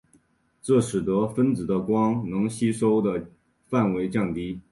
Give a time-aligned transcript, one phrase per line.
[0.63, 3.29] 这使得分子的光能吸收的
[3.69, 4.59] 范围降低。